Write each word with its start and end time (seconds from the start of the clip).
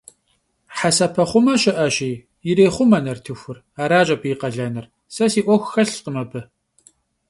Hesepexhume 0.77 1.55
şı'eşi, 1.61 2.11
yirêxhume 2.47 2.99
nartıxur, 3.05 3.57
araş 3.81 4.09
abı 4.13 4.25
yi 4.29 4.35
khalenır, 4.41 4.85
se 5.15 5.25
si 5.33 5.41
'uexu 5.45 5.67
xelhkhım 5.73 6.15
abı. 6.23 6.41